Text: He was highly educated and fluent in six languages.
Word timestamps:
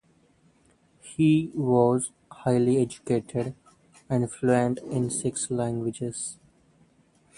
He 1.01 1.51
was 1.53 2.09
highly 2.31 2.79
educated 2.81 3.53
and 4.09 4.31
fluent 4.31 4.79
in 4.79 5.11
six 5.11 5.51
languages. 5.51 6.39